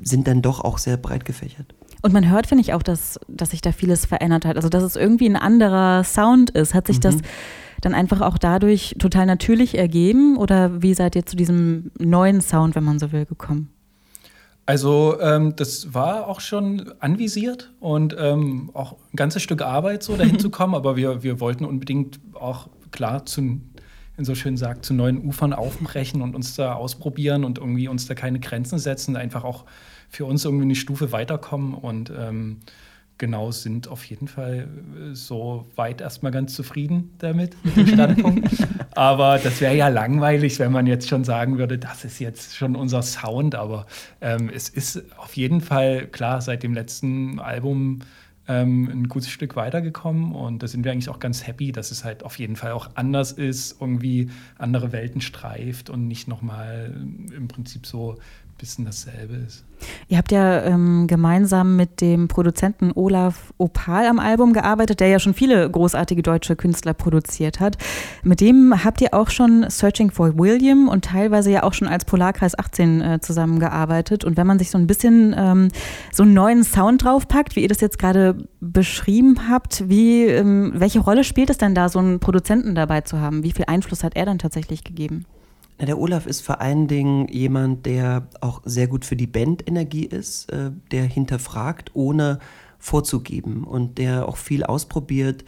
sind 0.04 0.28
dann 0.28 0.42
doch 0.42 0.60
auch 0.60 0.80
sehr 0.80 0.98
breit 0.98 1.24
gefächert. 1.24 1.74
Und 2.06 2.14
man 2.14 2.30
hört, 2.30 2.46
finde 2.46 2.62
ich, 2.62 2.72
auch, 2.72 2.84
dass, 2.84 3.20
dass 3.28 3.50
sich 3.50 3.62
da 3.62 3.72
vieles 3.72 4.06
verändert 4.06 4.46
hat. 4.46 4.58
Also, 4.58 4.70
dass 4.70 4.84
es 4.84 4.96
irgendwie 4.96 5.28
ein 5.28 5.36
anderer 5.36 6.04
Sound 6.04 6.52
ist. 6.52 6.76
Hat 6.76 6.86
sich 6.86 6.98
mhm. 6.98 7.02
das 7.02 7.16
dann 7.82 7.96
einfach 7.96 8.22
auch 8.22 8.38
dadurch 8.38 8.96
total 9.00 9.26
natürlich 9.26 9.76
ergeben? 9.76 10.38
Oder 10.38 10.84
wie 10.84 10.94
seid 10.94 11.16
ihr 11.16 11.26
zu 11.26 11.36
diesem 11.36 11.90
neuen 11.98 12.42
Sound, 12.42 12.76
wenn 12.76 12.84
man 12.84 13.00
so 13.00 13.12
will, 13.12 13.26
gekommen? 13.26 13.72
Also 14.68 15.20
ähm, 15.20 15.56
das 15.56 15.96
war 15.96 16.28
auch 16.28 16.42
schon 16.42 16.94
anvisiert 17.00 17.72
und 17.80 18.16
ähm, 18.20 18.70
auch 18.76 18.98
ein 19.12 19.16
ganzes 19.16 19.42
Stück 19.42 19.64
Arbeit, 19.64 20.04
so 20.04 20.16
dahin 20.16 20.38
zu 20.38 20.50
kommen. 20.52 20.76
Aber 20.76 20.98
wir, 20.98 21.24
wir 21.24 21.40
wollten 21.40 21.66
unbedingt 21.66 22.20
auch 22.36 22.68
klar 22.92 23.26
zu, 23.26 23.62
so 24.20 24.36
schön 24.36 24.58
sagt, 24.58 24.86
zu 24.86 24.94
neuen 24.94 25.26
Ufern 25.26 25.54
aufbrechen 25.54 26.22
und 26.22 26.36
uns 26.36 26.56
da 26.56 26.74
ausprobieren 26.74 27.44
und 27.44 27.58
irgendwie 27.58 27.88
uns 27.88 28.06
da 28.06 28.14
keine 28.14 28.40
Grenzen 28.40 28.78
setzen, 28.78 29.16
einfach 29.16 29.44
auch 29.44 29.66
für 30.16 30.26
uns 30.26 30.46
irgendwie 30.46 30.64
eine 30.64 30.76
Stufe 30.76 31.12
weiterkommen 31.12 31.74
und 31.74 32.12
ähm, 32.18 32.62
genau 33.18 33.52
sind 33.52 33.88
auf 33.88 34.04
jeden 34.06 34.28
Fall 34.28 34.68
äh, 34.98 35.14
so 35.14 35.66
weit 35.76 36.02
erstmal 36.02 36.32
ganz 36.32 36.54
zufrieden 36.54 37.14
damit, 37.20 37.56
mit 37.64 37.76
dem 37.76 37.88
Standpunkt. 37.88 38.50
aber 38.96 39.40
das 39.40 39.62
wäre 39.62 39.76
ja 39.76 39.88
langweilig, 39.90 40.60
wenn 40.60 40.72
man 40.72 40.88
jetzt 40.88 41.08
schon 41.08 41.24
sagen 41.24 41.58
würde, 41.58 41.78
das 41.78 42.06
ist 42.06 42.20
jetzt 42.20 42.56
schon 42.56 42.76
unser 42.76 43.02
Sound. 43.02 43.56
Aber 43.56 43.86
ähm, 44.22 44.50
es 44.54 44.70
ist 44.70 45.04
auf 45.18 45.36
jeden 45.36 45.62
Fall 45.62 46.08
klar, 46.08 46.42
seit 46.42 46.64
dem 46.64 46.74
letzten 46.74 47.40
Album 47.40 48.00
ähm, 48.48 48.90
ein 48.92 49.08
gutes 49.08 49.30
Stück 49.30 49.56
weitergekommen 49.56 50.34
und 50.34 50.62
da 50.62 50.68
sind 50.68 50.84
wir 50.86 50.92
eigentlich 50.92 51.10
auch 51.10 51.20
ganz 51.20 51.48
happy, 51.48 51.72
dass 51.72 51.92
es 51.92 52.04
halt 52.04 52.24
auf 52.24 52.38
jeden 52.38 52.56
Fall 52.56 52.74
auch 52.74 52.90
anders 52.94 53.32
ist, 53.32 53.82
irgendwie 53.82 54.30
andere 54.58 54.92
Welten 54.92 55.20
streift 55.20 55.90
und 55.90 56.08
nicht 56.08 56.28
nochmal 56.28 56.94
im 57.36 57.48
Prinzip 57.48 57.88
so 57.88 58.18
bisschen 58.58 58.86
dasselbe 58.86 59.36
ist. 59.36 59.66
Ihr 60.08 60.18
habt 60.18 60.32
ja 60.32 60.64
ähm, 60.64 61.08
gemeinsam 61.08 61.76
mit 61.76 62.00
dem 62.02 62.28
Produzenten 62.28 62.92
Olaf 62.96 63.54
Opal 63.58 64.08
am 64.08 64.20
Album 64.20 64.54
gearbeitet, 64.54 65.00
der 65.00 65.10
ja 65.10 65.20
schon 65.20 65.34
viele 65.34 65.70
großartige 65.70 66.24
deutsche 66.24 66.56
Künstler 66.56 66.94
produziert 66.94 67.60
hat. 67.60 67.78
Mit 68.24 68.40
dem 68.42 68.84
habt 68.84 69.02
ihr 69.02 69.14
auch 69.14 69.30
schon 69.30 69.70
Searching 69.70 70.12
for 70.12 70.38
William 70.38 70.88
und 70.88 71.06
teilweise 71.06 71.52
ja 71.52 71.64
auch 71.64 71.74
schon 71.74 71.88
als 71.88 72.06
Polarkreis 72.06 72.58
18 72.58 73.02
äh, 73.02 73.20
zusammengearbeitet. 73.20 74.24
Und 74.24 74.38
wenn 74.38 74.48
man 74.48 74.60
sich 74.60 74.72
so 74.72 74.78
ein 74.78 74.88
bisschen 74.88 75.36
ähm, 75.38 75.70
so 76.12 76.24
einen 76.24 76.34
neuen 76.34 76.64
Sound 76.64 77.04
draufpackt, 77.04 77.56
wie 77.56 77.62
ihr 77.62 77.70
das 77.70 77.82
jetzt 77.82 78.00
gerade 78.00 78.38
beschrieben 78.62 79.50
habt, 79.50 79.90
wie, 79.90 80.24
ähm, 80.26 80.72
welche 80.76 81.00
Rolle 81.00 81.24
spielt 81.24 81.50
es 81.50 81.58
denn 81.58 81.76
da, 81.76 81.90
so 81.90 82.00
einen 82.00 82.20
Produzenten 82.20 82.76
dabei 82.76 83.02
zu 83.02 83.20
haben? 83.20 83.44
Wie 83.44 83.52
viel 83.52 83.66
Einfluss 83.68 84.04
hat 84.04 84.16
er 84.16 84.26
dann 84.26 84.40
tatsächlich 84.40 84.84
gegeben? 84.84 85.26
Na, 85.77 85.86
der 85.86 86.00
Olaf 86.00 86.25
ist 86.25 86.41
vor 86.41 86.62
allen 86.62 86.88
Dingen 86.88 87.27
jemand, 87.27 87.86
der 87.86 88.27
auch 88.39 88.62
sehr 88.65 88.88
gut 88.88 89.03
für 89.03 89.15
die 89.15 89.27
Bandenergie 89.27 90.05
ist, 90.05 90.51
äh, 90.51 90.72
der 90.91 91.03
hinterfragt, 91.03 91.91
ohne 91.94 92.39
vorzugeben 92.79 93.63
und 93.63 93.98
der 93.98 94.27
auch 94.27 94.38
viel 94.38 94.63
ausprobiert, 94.63 95.44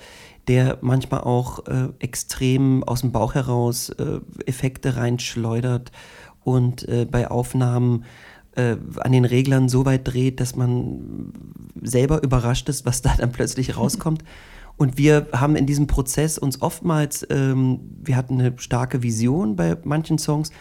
der 0.47 0.79
manchmal 0.81 1.21
auch 1.21 1.65
äh, 1.67 1.89
extrem 1.99 2.83
aus 2.83 3.01
dem 3.01 3.11
Bauch 3.11 3.35
heraus 3.35 3.89
äh, 3.89 4.19
Effekte 4.45 4.97
reinschleudert 4.97 5.91
und 6.43 6.87
äh, 6.87 7.05
bei 7.05 7.29
Aufnahmen 7.29 8.05
äh, 8.55 8.77
an 8.97 9.11
den 9.11 9.25
Reglern 9.25 9.69
so 9.69 9.85
weit 9.85 10.07
dreht, 10.07 10.39
dass 10.39 10.55
man 10.55 11.31
selber 11.81 12.23
überrascht 12.23 12.67
ist, 12.69 12.85
was 12.85 13.01
da 13.01 13.13
dann 13.15 13.31
plötzlich 13.31 13.77
rauskommt. 13.77 14.23
Und 14.77 14.97
wir 14.97 15.27
haben 15.33 15.55
in 15.55 15.65
diesem 15.65 15.87
Prozess 15.87 16.37
uns 16.37 16.61
oftmals, 16.61 17.25
ähm, 17.29 17.79
wir 18.03 18.15
hatten 18.15 18.39
eine 18.39 18.53
starke 18.57 19.01
Vision 19.01 19.55
bei 19.55 19.75
manchen 19.83 20.19
Songs 20.19 20.51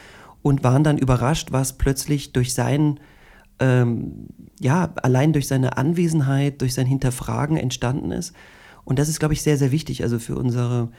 und 0.42 0.64
waren 0.64 0.84
dann 0.84 0.98
überrascht, 0.98 1.52
was 1.52 1.76
plötzlich 1.76 2.32
durch 2.32 2.54
sein, 2.54 2.98
ähm, 3.60 4.28
ja, 4.58 4.92
allein 5.02 5.32
durch 5.34 5.46
seine 5.46 5.76
Anwesenheit, 5.76 6.62
durch 6.62 6.72
sein 6.72 6.86
Hinterfragen 6.86 7.58
entstanden 7.58 8.10
ist. 8.10 8.32
Und 8.84 8.98
das 8.98 9.08
ist, 9.08 9.18
glaube 9.18 9.34
ich, 9.34 9.42
sehr, 9.42 9.58
sehr 9.58 9.70
wichtig. 9.70 10.02
Also 10.02 10.18
für 10.18 10.36
unsere 10.36 10.90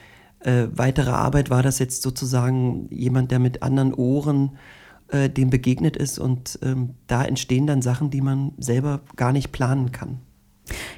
äh, 0.41 0.67
weitere 0.71 1.12
Arbeit 1.12 1.50
war 1.50 1.63
das 1.63 1.79
jetzt 1.79 2.03
sozusagen 2.03 2.88
jemand, 2.91 3.31
der 3.31 3.39
mit 3.39 3.63
anderen 3.63 3.93
Ohren 3.93 4.57
äh, 5.07 5.29
dem 5.29 5.50
begegnet 5.50 5.97
ist. 5.97 6.19
Und 6.19 6.59
ähm, 6.62 6.95
da 7.07 7.24
entstehen 7.24 7.65
dann 7.65 7.81
Sachen, 7.81 8.12
die 8.12 8.21
man 8.21 8.51
selber 8.59 9.01
gar 9.15 9.31
nicht 9.31 9.51
planen 9.51 9.91
kann. 9.91 10.19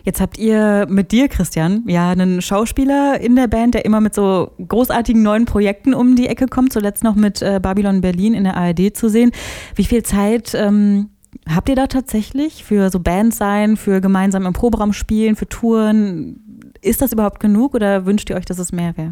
Jetzt 0.03 0.21
habt 0.21 0.38
ihr 0.38 0.88
mit 0.89 1.11
dir, 1.11 1.27
Christian, 1.27 1.83
ja 1.88 2.09
einen 2.11 2.41
Schauspieler 2.41 3.19
in 3.19 3.35
der 3.35 3.47
Band, 3.47 3.75
der 3.75 3.85
immer 3.85 4.01
mit 4.01 4.15
so 4.15 4.51
großartigen 4.67 5.21
neuen 5.21 5.45
Projekten 5.45 5.93
um 5.93 6.15
die 6.15 6.27
Ecke 6.27 6.47
kommt, 6.47 6.73
zuletzt 6.73 7.03
noch 7.03 7.15
mit 7.15 7.41
äh, 7.41 7.59
Babylon 7.61 8.01
Berlin 8.01 8.33
in 8.33 8.43
der 8.43 8.57
ARD 8.57 8.95
zu 8.95 9.09
sehen. 9.09 9.31
Wie 9.75 9.85
viel 9.85 10.03
Zeit 10.03 10.53
ähm, 10.55 11.09
habt 11.47 11.69
ihr 11.69 11.75
da 11.75 11.88
tatsächlich 11.88 12.63
für 12.63 12.89
so 12.89 12.99
Bands 12.99 13.38
sein, 13.38 13.77
für 13.77 14.01
gemeinsam 14.01 14.45
im 14.45 14.53
Proberaum 14.53 14.93
spielen, 14.93 15.35
für 15.35 15.47
Touren? 15.47 16.63
Ist 16.81 17.01
das 17.01 17.11
überhaupt 17.11 17.39
genug 17.39 17.73
oder 17.75 18.05
wünscht 18.05 18.29
ihr 18.29 18.35
euch, 18.35 18.45
dass 18.45 18.59
es 18.59 18.71
mehr 18.71 18.95
wäre? 18.97 19.09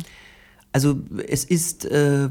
Also 0.73 0.99
es 1.27 1.43
ist 1.43 1.85
äh, 1.85 2.29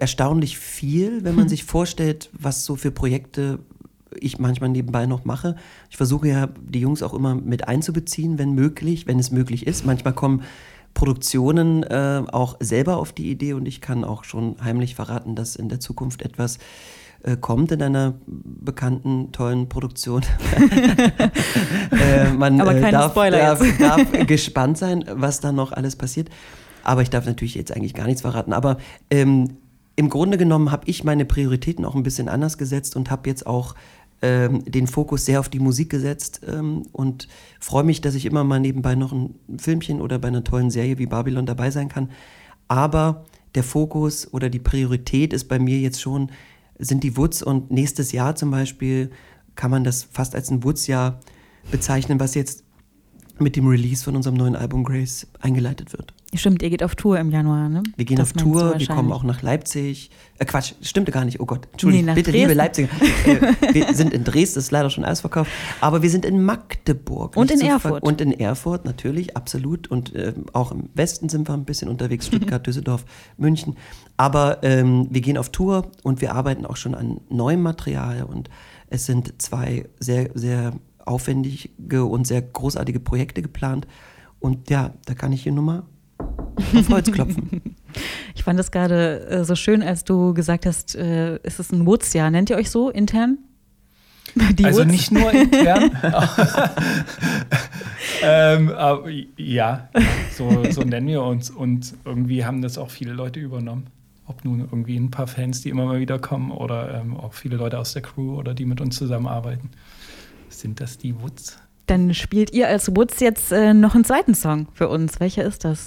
erstaunlich 0.00 0.58
viel, 0.58 1.24
wenn 1.24 1.34
man 1.34 1.44
hm. 1.44 1.50
sich 1.50 1.64
vorstellt, 1.64 2.30
was 2.32 2.64
so 2.64 2.74
für 2.74 2.90
Projekte 2.90 3.60
ich 4.18 4.38
manchmal 4.38 4.70
nebenbei 4.70 5.06
noch 5.06 5.24
mache. 5.24 5.56
Ich 5.90 5.96
versuche 5.96 6.28
ja, 6.28 6.48
die 6.60 6.80
Jungs 6.80 7.02
auch 7.02 7.14
immer 7.14 7.34
mit 7.34 7.68
einzubeziehen, 7.68 8.38
wenn 8.38 8.52
möglich, 8.52 9.06
wenn 9.06 9.18
es 9.18 9.30
möglich 9.30 9.66
ist. 9.66 9.84
Manchmal 9.84 10.14
kommen 10.14 10.42
Produktionen 10.94 11.82
äh, 11.82 12.22
auch 12.32 12.56
selber 12.60 12.96
auf 12.96 13.12
die 13.12 13.30
Idee 13.30 13.52
und 13.52 13.66
ich 13.66 13.80
kann 13.80 14.04
auch 14.04 14.24
schon 14.24 14.56
heimlich 14.62 14.94
verraten, 14.94 15.34
dass 15.34 15.54
in 15.54 15.68
der 15.68 15.78
Zukunft 15.78 16.22
etwas 16.22 16.58
äh, 17.22 17.36
kommt 17.36 17.72
in 17.72 17.82
einer 17.82 18.14
bekannten, 18.26 19.32
tollen 19.32 19.68
Produktion. 19.68 20.22
äh, 21.90 22.32
man 22.32 22.60
Aber 22.60 22.74
keine 22.74 22.92
darf, 22.92 23.10
Spoiler 23.12 23.38
darf, 23.38 23.78
darf 23.78 24.12
gespannt 24.26 24.78
sein, 24.78 25.04
was 25.12 25.40
da 25.40 25.52
noch 25.52 25.72
alles 25.72 25.96
passiert. 25.96 26.30
Aber 26.82 27.02
ich 27.02 27.10
darf 27.10 27.26
natürlich 27.26 27.56
jetzt 27.56 27.76
eigentlich 27.76 27.94
gar 27.94 28.06
nichts 28.06 28.22
verraten. 28.22 28.52
Aber 28.52 28.78
ähm, 29.10 29.58
im 29.96 30.10
Grunde 30.10 30.36
genommen 30.38 30.70
habe 30.70 30.88
ich 30.88 31.04
meine 31.04 31.24
Prioritäten 31.24 31.84
auch 31.84 31.94
ein 31.94 32.02
bisschen 32.02 32.28
anders 32.28 32.58
gesetzt 32.58 32.96
und 32.96 33.10
habe 33.10 33.28
jetzt 33.28 33.46
auch 33.46 33.74
ähm, 34.22 34.64
den 34.64 34.86
Fokus 34.86 35.24
sehr 35.24 35.40
auf 35.40 35.48
die 35.48 35.58
Musik 35.58 35.90
gesetzt 35.90 36.40
ähm, 36.46 36.82
und 36.92 37.28
freue 37.60 37.84
mich, 37.84 38.00
dass 38.02 38.14
ich 38.14 38.26
immer 38.26 38.44
mal 38.44 38.60
nebenbei 38.60 38.94
noch 38.94 39.12
ein 39.12 39.34
Filmchen 39.58 40.00
oder 40.00 40.18
bei 40.18 40.28
einer 40.28 40.44
tollen 40.44 40.70
Serie 40.70 40.98
wie 40.98 41.06
Babylon 41.06 41.46
dabei 41.46 41.70
sein 41.70 41.88
kann. 41.88 42.10
Aber 42.68 43.24
der 43.54 43.62
Fokus 43.62 44.32
oder 44.32 44.50
die 44.50 44.58
Priorität 44.58 45.32
ist 45.32 45.48
bei 45.48 45.58
mir 45.58 45.78
jetzt 45.78 46.00
schon, 46.00 46.30
sind 46.78 47.02
die 47.02 47.16
Woods 47.16 47.42
und 47.42 47.70
nächstes 47.70 48.12
Jahr 48.12 48.36
zum 48.36 48.50
Beispiel 48.50 49.10
kann 49.54 49.70
man 49.70 49.84
das 49.84 50.04
fast 50.04 50.34
als 50.34 50.50
ein 50.50 50.62
Woods-Jahr 50.62 51.20
bezeichnen, 51.70 52.20
was 52.20 52.34
jetzt 52.34 52.64
mit 53.38 53.56
dem 53.56 53.66
Release 53.66 54.04
von 54.04 54.16
unserem 54.16 54.36
neuen 54.36 54.56
Album 54.56 54.84
Grace 54.84 55.26
eingeleitet 55.40 55.92
wird. 55.92 56.12
Stimmt, 56.34 56.60
ihr 56.62 56.70
geht 56.70 56.82
auf 56.82 56.96
Tour 56.96 57.18
im 57.20 57.30
Januar, 57.30 57.68
ne? 57.68 57.84
Wir 57.96 58.04
gehen 58.04 58.16
das 58.16 58.34
auf 58.34 58.42
Tour, 58.42 58.78
wir 58.78 58.86
kommen 58.88 59.12
auch 59.12 59.22
nach 59.22 59.42
Leipzig. 59.42 60.10
Äh, 60.38 60.44
Quatsch, 60.44 60.74
stimmte 60.82 61.12
gar 61.12 61.24
nicht. 61.24 61.38
Oh 61.38 61.46
Gott, 61.46 61.68
Entschuldigung, 61.70 62.06
nee, 62.06 62.14
bitte, 62.14 62.32
Dresden. 62.32 62.48
liebe 62.48 62.54
Leipziger. 62.54 62.88
äh, 63.26 63.74
wir 63.74 63.94
sind 63.94 64.12
in 64.12 64.24
Dresden, 64.24 64.58
ist 64.58 64.72
leider 64.72 64.90
schon 64.90 65.04
alles 65.04 65.20
verkauft. 65.20 65.50
Aber 65.80 66.02
wir 66.02 66.10
sind 66.10 66.24
in 66.24 66.42
Magdeburg. 66.42 67.36
Und 67.36 67.52
in 67.52 67.60
Erfurt. 67.60 68.02
Und 68.02 68.20
in 68.20 68.32
Erfurt, 68.32 68.84
natürlich, 68.84 69.36
absolut. 69.36 69.88
Und 69.88 70.16
äh, 70.16 70.34
auch 70.52 70.72
im 70.72 70.90
Westen 70.94 71.28
sind 71.28 71.48
wir 71.48 71.54
ein 71.54 71.64
bisschen 71.64 71.88
unterwegs, 71.88 72.26
Stuttgart, 72.28 72.66
Düsseldorf, 72.66 73.04
München. 73.36 73.76
Aber 74.16 74.62
ähm, 74.64 75.06
wir 75.10 75.20
gehen 75.20 75.38
auf 75.38 75.50
Tour 75.50 75.92
und 76.02 76.20
wir 76.20 76.34
arbeiten 76.34 76.66
auch 76.66 76.76
schon 76.76 76.96
an 76.96 77.20
neuem 77.30 77.62
Material 77.62 78.24
und 78.24 78.50
Es 78.88 79.06
sind 79.06 79.40
zwei 79.40 79.88
sehr, 80.00 80.30
sehr 80.34 80.72
aufwendige 81.04 82.04
und 82.04 82.26
sehr 82.26 82.42
großartige 82.42 82.98
Projekte 82.98 83.42
geplant. 83.42 83.86
Und 84.40 84.70
ja, 84.70 84.92
da 85.06 85.14
kann 85.14 85.32
ich 85.32 85.44
hier 85.44 85.52
nur 85.52 85.64
mal 85.64 85.82
auf 86.18 86.88
Holz 86.88 87.10
klopfen. 87.10 87.62
Ich 88.34 88.44
fand 88.44 88.58
das 88.58 88.70
gerade 88.70 89.26
äh, 89.26 89.44
so 89.44 89.54
schön, 89.54 89.82
als 89.82 90.04
du 90.04 90.34
gesagt 90.34 90.66
hast, 90.66 90.94
äh, 90.94 91.38
ist 91.38 91.58
es 91.58 91.72
ein 91.72 91.86
Woods-Jahr. 91.86 92.30
Nennt 92.30 92.50
ihr 92.50 92.56
euch 92.56 92.70
so 92.70 92.90
intern? 92.90 93.38
Die 94.34 94.66
also 94.66 94.80
Woods? 94.80 94.90
nicht 94.90 95.10
nur 95.10 95.32
intern. 95.32 95.92
ähm, 98.22 98.68
aber, 98.68 99.08
ja, 99.38 99.88
so, 100.30 100.70
so 100.70 100.82
nennen 100.82 101.08
wir 101.08 101.22
uns. 101.22 101.48
Und 101.48 101.94
irgendwie 102.04 102.44
haben 102.44 102.60
das 102.60 102.76
auch 102.76 102.90
viele 102.90 103.14
Leute 103.14 103.40
übernommen. 103.40 103.86
Ob 104.26 104.44
nun 104.44 104.60
irgendwie 104.60 104.96
ein 104.96 105.10
paar 105.10 105.26
Fans, 105.26 105.62
die 105.62 105.70
immer 105.70 105.86
mal 105.86 106.00
wieder 106.00 106.18
kommen, 106.18 106.50
oder 106.50 107.00
ähm, 107.00 107.16
auch 107.16 107.32
viele 107.32 107.56
Leute 107.56 107.78
aus 107.78 107.94
der 107.94 108.02
Crew 108.02 108.34
oder 108.36 108.52
die 108.52 108.66
mit 108.66 108.82
uns 108.82 108.96
zusammenarbeiten. 108.96 109.70
Sind 110.50 110.80
das 110.80 110.98
die 110.98 111.18
Woods? 111.22 111.58
Dann 111.86 112.14
spielt 112.14 112.52
ihr 112.52 112.68
als 112.68 112.94
Woods 112.96 113.20
jetzt 113.20 113.52
äh, 113.52 113.72
noch 113.72 113.94
einen 113.94 114.04
zweiten 114.04 114.34
Song 114.34 114.68
für 114.74 114.88
uns. 114.88 115.20
Welcher 115.20 115.44
ist 115.44 115.64
das? 115.64 115.86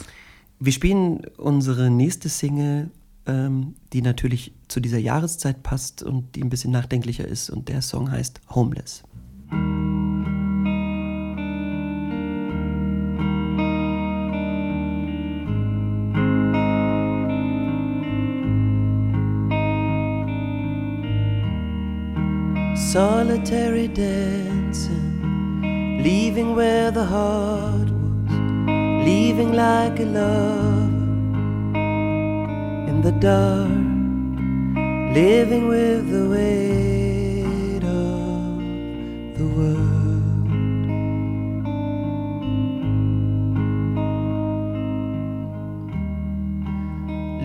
Wir 0.60 0.72
spielen 0.72 1.22
unsere 1.38 1.89
nächste 1.89 2.29
Single, 2.29 2.89
ähm, 3.25 3.75
die 3.94 4.01
natürlich 4.01 4.53
zu 4.68 4.79
dieser 4.79 4.98
Jahreszeit 4.98 5.63
passt 5.63 6.03
und 6.03 6.36
die 6.36 6.44
ein 6.44 6.50
bisschen 6.50 6.72
nachdenklicher 6.72 7.27
ist. 7.27 7.50
Und 7.50 7.70
der 7.70 7.82
Song 7.82 8.12
heißt 8.12 8.41
Homeless. 8.50 9.03
Solitary 22.91 23.88
dancing, 23.88 25.09
leaving 26.00 26.56
where 26.56 26.89
the 26.91 27.06
heart 27.06 27.89
was, 27.89 29.06
leaving 29.06 29.53
like 29.53 30.00
a 30.00 30.06
lover 30.06 30.88
in 32.89 33.01
the 33.01 33.12
dark, 33.12 33.68
living 35.13 35.68
with 35.68 36.10
the 36.10 36.27
weight 36.34 37.84
of 37.84 39.38
the 39.38 39.46
world. 39.58 39.88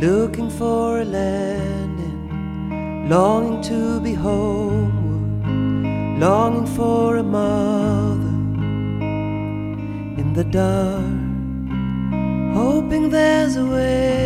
Looking 0.01 0.51
for 0.51 1.01
a 1.01 1.05
landing, 1.05 3.09
longing 3.09 3.61
to 3.63 4.01
be 4.01 4.15
home 4.15 5.05
longing 6.19 6.65
for 6.65 7.17
a 7.17 7.23
mother 7.23 8.34
the 10.35 10.43
dark, 10.43 11.05
hoping 12.55 13.09
there's 13.09 13.55
a 13.55 13.65
way 13.65 14.24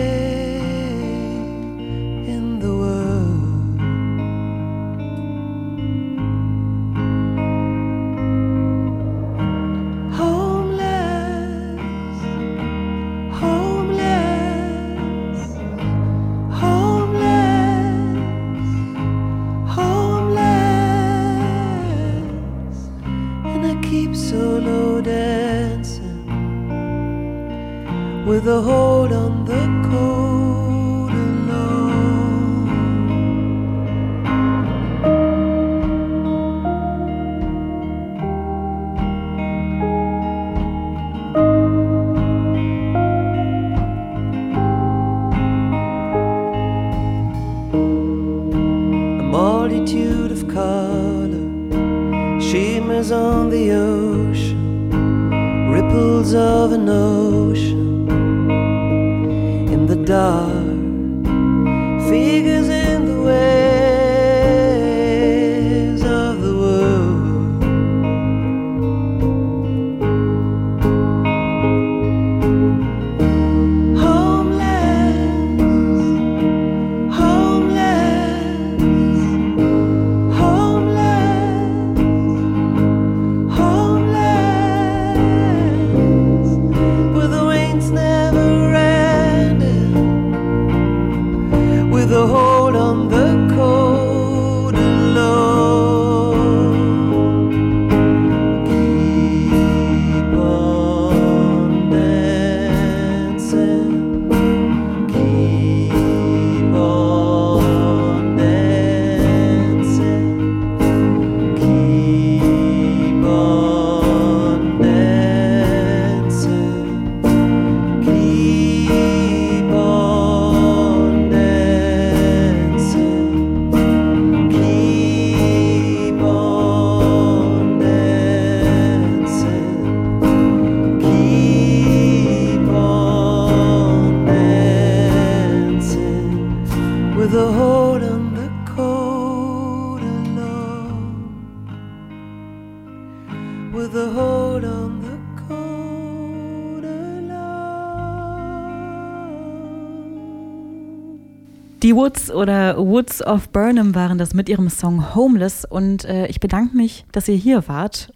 Die 151.82 151.94
Woods 151.94 152.32
oder 152.32 152.76
Woods 152.76 153.24
of 153.24 153.50
Burnham 153.50 153.94
waren 153.94 154.18
das 154.18 154.34
mit 154.34 154.48
ihrem 154.48 154.68
Song 154.68 155.14
Homeless 155.14 155.64
und 155.64 156.04
äh, 156.06 156.26
ich 156.26 156.40
bedanke 156.40 156.76
mich, 156.76 157.04
dass 157.12 157.28
ihr 157.28 157.36
hier 157.36 157.68
wart. 157.68 158.12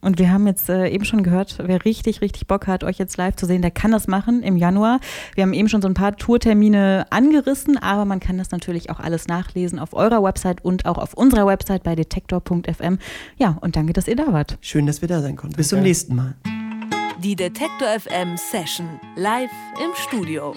Und 0.00 0.20
wir 0.20 0.32
haben 0.32 0.46
jetzt 0.46 0.68
äh, 0.68 0.88
eben 0.88 1.04
schon 1.04 1.24
gehört, 1.24 1.58
wer 1.60 1.84
richtig, 1.84 2.20
richtig 2.20 2.46
Bock 2.46 2.68
hat, 2.68 2.84
euch 2.84 2.98
jetzt 2.98 3.16
live 3.16 3.34
zu 3.34 3.46
sehen, 3.46 3.62
der 3.62 3.72
kann 3.72 3.90
das 3.90 4.06
machen 4.06 4.44
im 4.44 4.56
Januar. 4.56 5.00
Wir 5.34 5.42
haben 5.42 5.52
eben 5.52 5.68
schon 5.68 5.82
so 5.82 5.88
ein 5.88 5.94
paar 5.94 6.16
Tourtermine 6.16 7.04
angerissen, 7.10 7.76
aber 7.78 8.04
man 8.04 8.20
kann 8.20 8.38
das 8.38 8.52
natürlich 8.52 8.90
auch 8.90 9.00
alles 9.00 9.26
nachlesen 9.26 9.80
auf 9.80 9.92
eurer 9.92 10.22
Website 10.22 10.64
und 10.64 10.86
auch 10.86 10.96
auf 10.96 11.14
unserer 11.14 11.46
Website 11.46 11.82
bei 11.82 11.96
detektor.fm. 11.96 12.98
Ja, 13.36 13.58
und 13.60 13.74
danke, 13.74 13.92
dass 13.92 14.06
ihr 14.06 14.16
da 14.16 14.32
wart. 14.32 14.56
Schön, 14.60 14.86
dass 14.86 15.00
wir 15.00 15.08
da 15.08 15.20
sein 15.20 15.34
konnten. 15.34 15.56
Bis 15.56 15.68
zum 15.68 15.82
nächsten 15.82 16.14
Mal. 16.14 16.36
Die 17.24 17.34
Detektor 17.34 17.88
FM 17.88 18.36
Session 18.36 18.86
live 19.16 19.50
im 19.84 19.90
Studio. 19.96 20.54